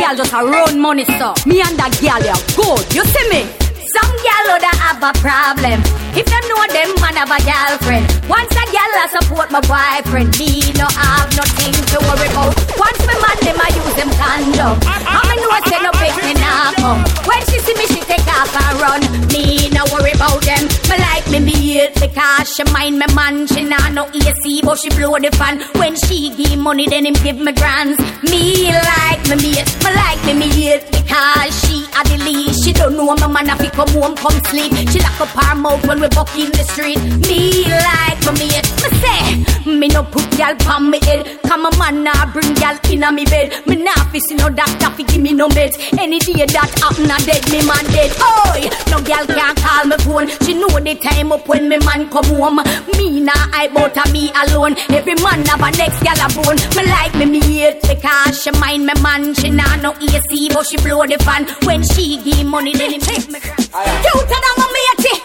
[0.06, 1.46] girl just a run money stuff.
[1.46, 2.94] Me and that girl, yeah, good.
[2.94, 3.65] You see me?
[3.96, 5.80] Some gal would have a problem.
[6.12, 8.04] If them know them man have a girlfriend.
[8.28, 10.36] Once a gal I support my boyfriend.
[10.36, 12.52] Me no have nothing to worry about.
[12.76, 14.76] Once my man them I use them condom.
[14.84, 17.00] I know I say no pick me now come.
[17.24, 19.00] When she see me she take off and run.
[19.32, 20.64] Me no worry about them.
[20.88, 23.46] Me like me meet because she mind me man.
[23.48, 25.60] She nah no AC but she blow the fan.
[25.80, 28.00] When she give money then him give me grants.
[28.28, 29.64] Me like me meet.
[29.84, 32.56] Me like me meet because she a delete.
[32.64, 34.72] She don't know my man a pick up come home, come sleep.
[34.90, 36.98] She lock up her mouth when we walk in the street.
[37.28, 41.40] Me like my mate, me say, me no put gal pon me head.
[41.42, 43.66] Come a man now bring gal in a me bed.
[43.66, 45.76] Me nah fi see no doctor fi give me no meds.
[45.98, 48.10] Any day that happen, I dead me man dead.
[48.20, 50.28] Oi, no gal can't call me phone.
[50.44, 52.60] She know the time up when me man come home.
[52.96, 54.76] Me nah I bout a me alone.
[54.90, 56.58] Every man have a next gal a bone.
[56.76, 59.34] Me like me me mate because she mind me man.
[59.34, 63.06] She nah no AC but she blow the fan when she give money then it
[63.06, 63.75] make me cry.
[63.76, 65.20] Cute than I'm a matey.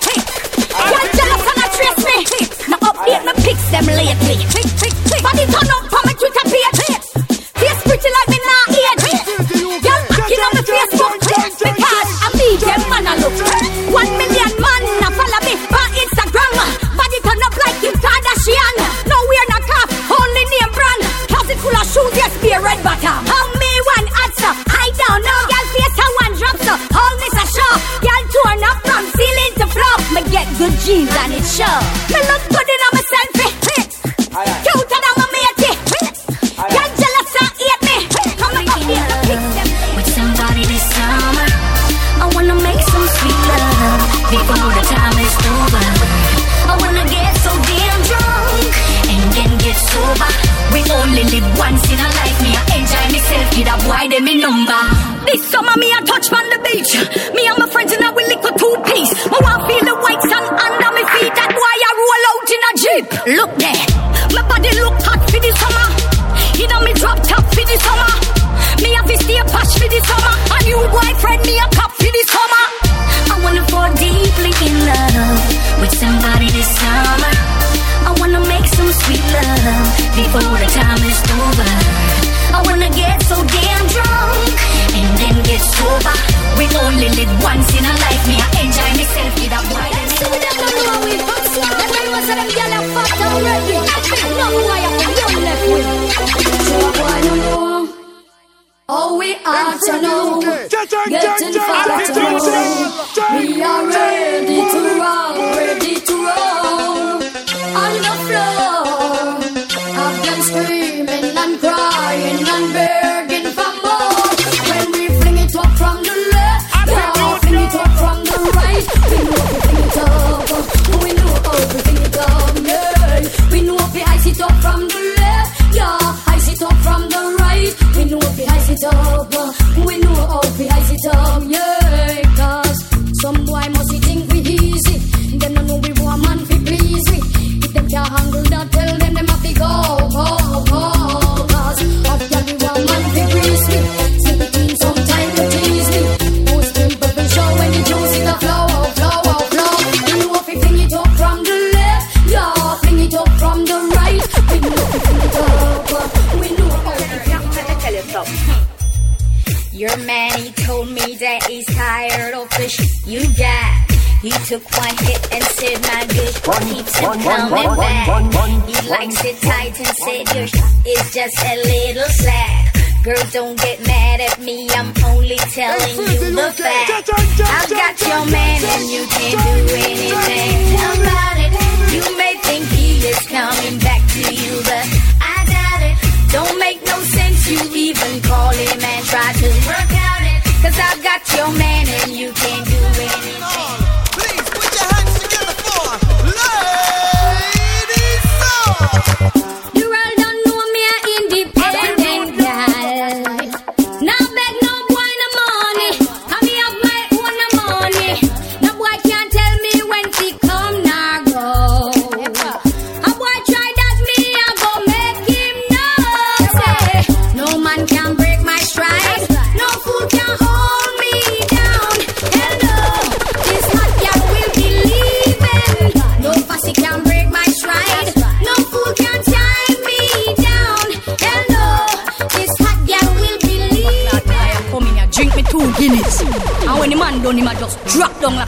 [0.75, 2.19] Girl jealous and I trace me.
[2.67, 4.43] Now update my pics them lately.
[5.23, 6.83] Body turn up for my Twitter page.
[7.55, 8.75] Face pretty like me now.
[9.55, 13.39] Y'all packing on my Facebook because I need them man I look.
[13.95, 14.11] One
[30.91, 31.77] jeans, I need show.
[32.11, 32.80] Look good in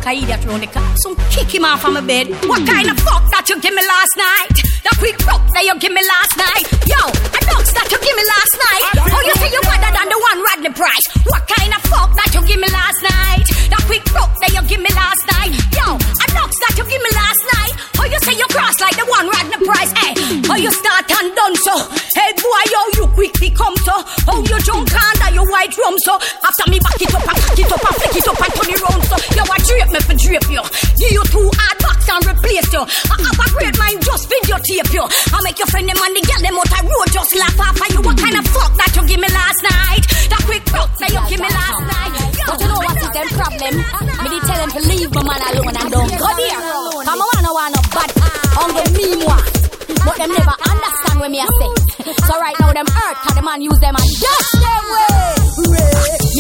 [0.06, 0.64] like a idiot round
[1.32, 2.28] kick him off from my bed.
[2.46, 4.56] What kind of fuck that you give me last night?
[4.84, 6.66] That quick fuck that you give me last night?
[6.86, 8.84] Yo, a dogs that you give me last night?
[9.00, 11.06] Oh, you say you better than the one Rodney Price?
[11.26, 13.48] What kind of fuck that you give me last night?
[13.72, 15.52] That quick fuck that you give me last night?
[15.74, 17.74] Yo, a dogs that you give me last night?
[17.98, 19.92] Oh, you say you cross like the one Rodney Price?
[19.98, 20.14] Hey,
[20.52, 21.76] oh, you start and done so?
[22.14, 23.96] Hey, boy, yo, you quickly come so?
[24.30, 26.20] Oh, you jump under your white rum so?
[26.20, 28.70] After me back it up and cock it up and flick it up and turn
[28.70, 28.93] it round
[29.94, 30.64] me for drape you.
[30.98, 32.82] Give you two hard box and replace you.
[32.82, 35.06] I great mind, just videotape you.
[35.06, 37.78] I make your friend them and the girl them out the road just laugh off
[37.78, 38.02] of you.
[38.02, 40.04] What kind of fuck that you give me last night?
[40.34, 42.14] That quick fuck that you give me last night?
[42.50, 43.74] But you know what is their problem?
[43.78, 46.60] Me did tell them to leave my man alone and don't go there.
[47.06, 48.10] Come on, I want no bad
[48.58, 49.48] on the mean one.
[50.04, 51.72] But them never understand what me I say.
[52.26, 55.43] So right now them hurt cause the man use them and dash them way.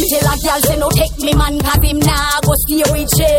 [0.10, 3.32] Tell a girl say no take me man cause him nah go stay with she.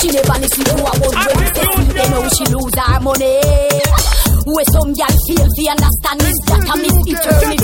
[0.00, 3.00] She never listen to a word when me say see they know she lose her
[3.00, 3.40] money.
[4.52, 7.56] Where some girl feel the understand is that I miss eternity.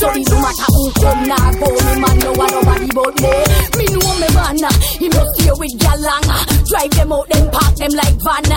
[0.00, 3.32] So it no matter who come now go me man no one nobody but me.
[3.76, 4.56] Me know me man,
[4.96, 6.24] he must stay with girl long.
[6.72, 8.48] Drive them out, then park them like van.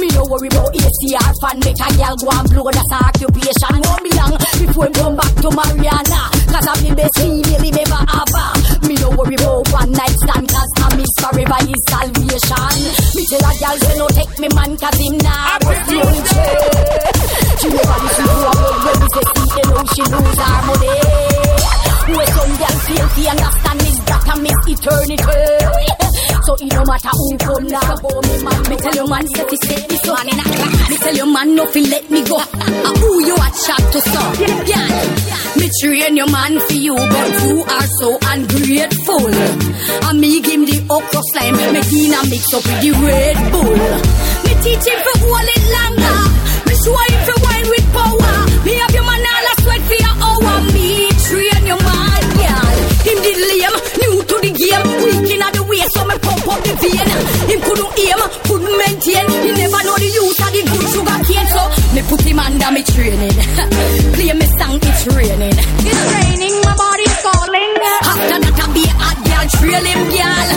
[0.00, 3.76] Me no worry about ACR fan, make a girl go and blow that's her occupation.
[3.84, 6.20] Won't be long before him come back to Mariana.
[6.48, 8.32] Cause I'm the best female he ever have.
[8.88, 12.72] Me no worry about one night stand, cause I miss forever his salvation.
[13.12, 15.60] Me tell a say no take me man, cause him nah
[20.12, 20.96] lose her money.
[22.14, 26.04] Where some girl feel the understand is that I miss eternity.
[26.44, 27.96] So it no matter who come now,
[28.28, 28.60] me man.
[28.68, 30.20] Me tell your man fi set this up.
[30.90, 32.36] Me tell your man no fi let me go.
[32.36, 34.22] Uh, who you a chat to so?
[34.68, 35.34] Yeah.
[35.56, 39.32] Me train your man for you, but you are so ungrateful.
[40.04, 43.80] And me give him the okra slime, me Tina mix up with the Red Bull.
[44.44, 46.18] Me teach him for hold it longer.
[46.68, 47.53] Me show him for
[55.84, 57.08] in so me pump up the vein.
[57.50, 59.26] Him couldn't aim, couldn't maintain.
[59.44, 61.48] He never know the use of the good sugar cane.
[61.52, 61.62] So
[61.94, 63.36] me put him under me training.
[64.16, 65.56] Play me song, it's raining.
[65.84, 67.72] It's raining, my body's calling.
[68.08, 70.48] After that, I be a hot girl, trail him, girl.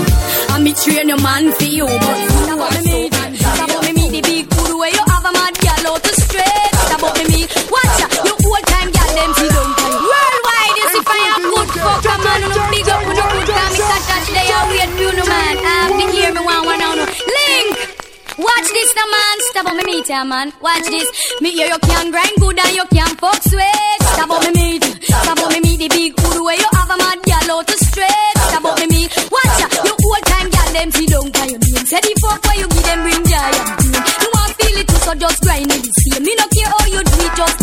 [0.56, 2.18] And me train your man for you, but
[2.48, 3.27] you are so
[15.08, 15.56] You, no man.
[15.64, 16.92] Um, me hear me one, one, no.
[17.00, 17.80] Link!
[18.38, 20.54] Watch this now man, stop on me meet ya man.
[20.62, 21.08] Watch this,
[21.42, 24.00] me hear you can grind good and you can fuck sweet.
[24.14, 26.98] Stop on me meet, stop on me meet the big hood where you have a
[27.02, 28.36] mad girl out the street.
[28.52, 31.58] Stop on me meet, watch ya, you old time girl them see don't call your
[31.66, 31.86] name.
[31.90, 33.52] Say the fuck where you give them bring joy.
[34.22, 36.22] You want feel it too, so just grind it the same.
[36.22, 37.57] Me no care how you do it, just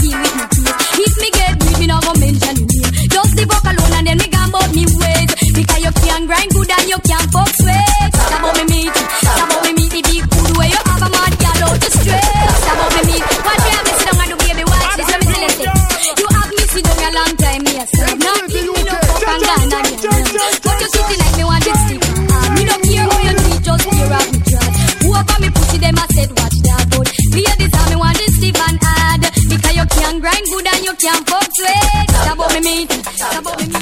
[6.35, 8.11] grind good and you can't fuck sweet.
[8.11, 11.09] Stop on me meet, stop on me meet the big hood where you have a
[11.15, 12.51] mad girl out the street.
[12.59, 15.09] Stop on me meet, watch me have me sit down and do baby watch this.
[15.15, 15.79] Let me you this.
[16.19, 18.11] You have me sit down a long time, me a say.
[18.19, 20.25] Nothing me no fuck and gone again.
[20.65, 22.03] But you sitting like me want this stick.
[22.03, 24.73] Ah, me no care how you it, just hear out me trust.
[25.07, 27.09] Whoever me pussy them I said watch that good.
[27.31, 29.23] Ladies, how me want this stiff and hard.
[29.23, 32.07] Because you can grind good and you can't fuck sweet.
[32.11, 33.74] Stop on me meet, stop on me meet.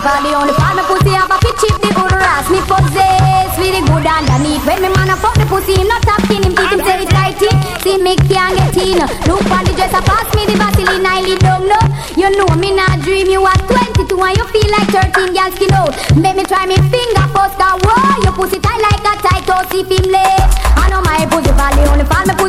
[0.00, 3.52] For the only part my pussy have a fit chip the good ass me possess
[3.60, 4.64] with the good underneath.
[4.64, 7.10] When me man a fuck the pussy, him not tapping him teeth him say it
[7.12, 7.52] tight it.
[7.84, 9.04] See me can't get in.
[9.28, 11.80] Look on the dress, I pass me the Vaseline, I lead down no.
[12.16, 15.72] You know me not dream you are 22 and you feel like 13 girls skin
[15.76, 15.92] out.
[16.16, 19.76] Make me try me finger first, cause whoa, your pussy tight like a tight toast
[19.76, 20.48] if him late.
[20.80, 22.39] I know my pussy for the only part my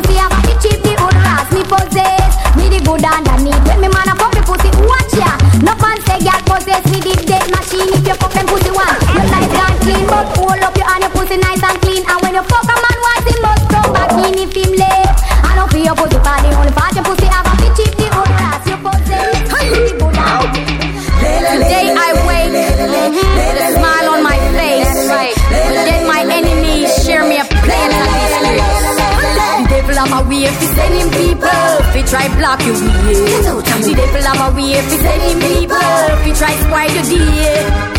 [8.02, 8.96] if you fuck them pussy one.
[9.14, 12.02] Your life gone clean, but hold up your hand, your pussy nice and clean.
[12.02, 15.14] And when you fuck a man once, he must come back in if him late.
[15.46, 17.92] I don't feel your pussy for the only part your pussy have a fit chip
[17.94, 20.02] the good ass you possess good
[21.52, 24.92] Today I wake with a smile on my face.
[25.06, 28.82] But then my enemies share me a plane of disgrace.
[29.70, 31.70] Devil on my way if send him people.
[31.86, 33.62] If he try block you, yeah.
[33.62, 35.76] The devil on my way if send him people.
[35.76, 37.91] If he try spoil your day.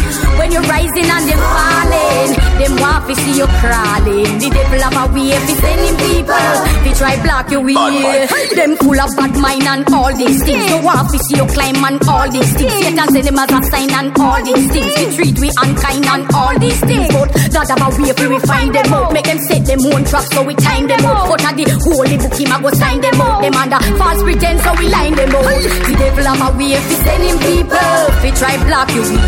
[0.74, 4.38] Rising and them falling, them want to see you crawling.
[4.40, 6.54] The devil have a way of sending people.
[6.84, 8.28] They try block your way.
[8.56, 10.66] Them full of bad mind and all these things.
[10.70, 12.74] They want to see you climb and all these things.
[12.74, 14.94] Satan send them as a sign and all these things.
[14.98, 17.08] We treat we unkind and all these things.
[17.14, 19.14] But God have a way for we find them out.
[19.14, 21.28] Make them set them own trap so we time them out.
[21.30, 23.42] But at the holy book him a go sign them out.
[23.42, 25.64] Them under false pretense so we line them out.
[25.90, 27.98] The devil have a way for sending people.
[28.22, 29.20] They try block you way.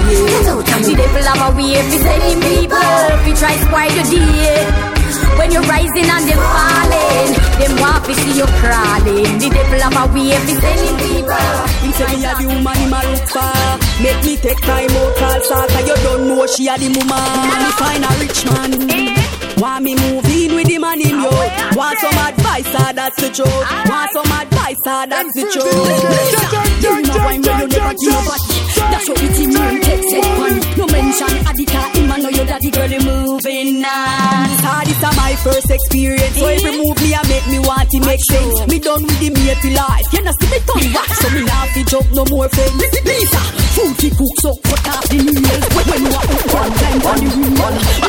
[0.86, 3.25] The devil have a way for sending people.
[3.26, 4.96] We try spoil your day.
[5.38, 9.38] When you're rising and them falling, them want see you crawling.
[9.42, 11.66] The devil have a way for sending people.
[11.86, 13.56] He say me a the woman him a look for
[14.02, 17.24] Make me take time out call Saka You don't know she a the woman
[17.62, 19.56] Me find a rich man eh?
[19.58, 21.32] Want me move in with the man in yo
[21.76, 23.52] Want some advice ah that's the truth.
[23.92, 26.56] Want some advice ah that's the truth.
[26.80, 30.28] You know why me you never give nobody That's what it's in your text it
[30.40, 34.48] one No mention Adika him a know your daddy girl you moving on.
[34.64, 36.38] Ah this a my first experience.
[36.40, 38.56] So every move me a make me want to make sense.
[38.72, 40.06] Me done with the matey life.
[40.14, 42.72] You know see me turn back so me not fi jump no more fence.
[43.06, 43.42] Lisa,
[43.76, 47.18] food fi cook so cut off the nails When you a up one time on
[47.22, 47.54] the wheel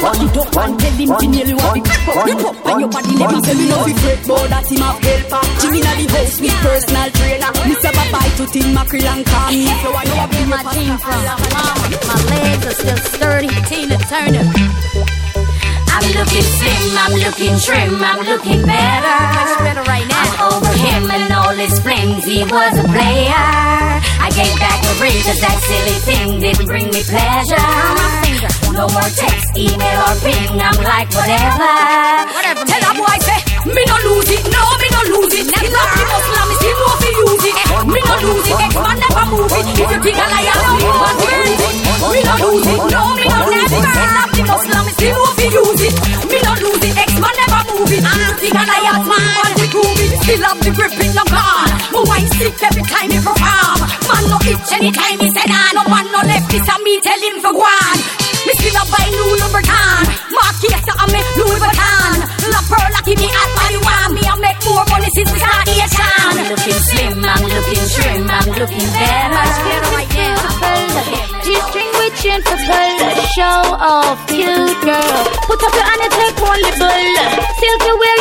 [0.03, 1.81] Back it up and tell him fi nail you the
[2.29, 5.43] You pop and your body never me no fi fret But that him have helper
[5.61, 9.25] Jimmy na the house with personal trainer Me say bye bye to Tim Mackerel and
[9.27, 11.21] call me So I know I be my team from
[12.07, 13.49] My legs are still sturdy.
[13.69, 14.47] Tina Turner.
[15.97, 19.19] I'm looking slim, I'm looking trim, I'm looking better.
[19.33, 20.23] Much better right now.
[20.23, 23.47] I'm over him and all his flings, he was a player.
[24.23, 27.71] I gave back the ring cause that silly thing didn't bring me pleasure.
[28.77, 31.75] No more text, email or ping, I'm like whatever.
[32.39, 32.63] Whatever.
[32.69, 33.17] Tell that boy
[48.47, 50.23] If you I lie, man to prove it.
[50.23, 51.67] Still have the grip in the car.
[51.91, 53.79] My wine sick every time he perform.
[54.07, 55.75] Man no itch anytime he say nah.
[55.75, 57.99] No man no left, this a me tell him for go on.
[58.47, 62.15] Me still a buy new Louboutin Marquesa and me Louis Vuitton
[62.55, 65.67] La Perla give me all money want Me I make more money since we start
[65.67, 69.47] the I'm looking slim, I'm looking trim, I'm looking better.
[69.91, 70.47] right now.
[71.43, 76.39] G-string with chin for pull Show off, cute girl Put up your hand and take
[76.43, 77.07] one little
[77.59, 78.16] Silky wear,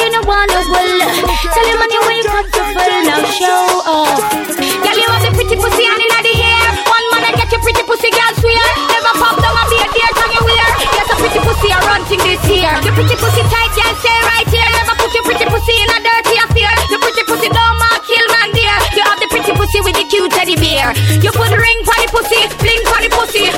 [0.46, 1.10] wanna
[1.54, 5.32] Tell him on your way cut your full Now show off Girl, you have the
[5.34, 8.66] pretty pussy and inna the hair One man I get your pretty pussy, girl, swear.
[8.92, 11.80] Never pop down and be a dear tongue you wear Yes, a pretty pussy, a
[11.82, 12.74] ranting this year.
[12.86, 14.70] The pretty pussy tight, girl, stay right here.
[14.78, 16.72] Never put your pretty pussy in a dirty affair.
[16.90, 18.76] The pretty pussy don't mark, kill man dear.
[18.94, 20.94] You have the pretty pussy with the cute teddy bear.
[21.22, 23.50] You put ring for the pussy, bling for the pussy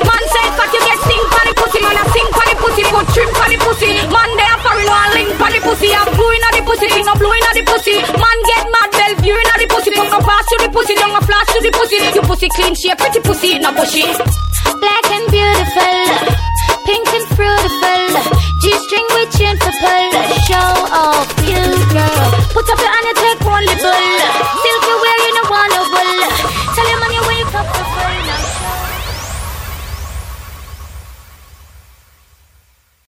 [5.14, 7.96] link for the pussy I'm blue inna the pussy, no blue inna the pussy.
[8.02, 9.92] Man, get mad, Bellevue inna the pussy.
[9.94, 11.98] Put no pass to the pussy, don't go flash to the pussy.
[12.16, 14.06] You pussy clean, shape, pretty pussy, no bushy
[14.82, 16.48] Black and beautiful
[16.88, 18.04] Pink and fruitful.
[18.62, 20.12] G-string with chin pull.
[20.48, 21.28] Show off,